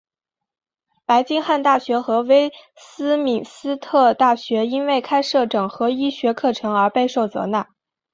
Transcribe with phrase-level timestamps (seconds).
[1.05, 7.67] 白金汉大学和威斯敏斯特大学因为开设整合医学课程而备受责难。